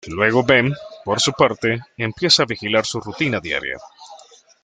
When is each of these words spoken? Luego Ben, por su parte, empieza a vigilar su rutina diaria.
Luego 0.07 0.41
Ben, 0.43 0.73
por 1.05 1.19
su 1.21 1.31
parte, 1.33 1.79
empieza 1.95 2.41
a 2.41 2.47
vigilar 2.47 2.87
su 2.87 2.99
rutina 2.99 3.39
diaria. 3.39 3.75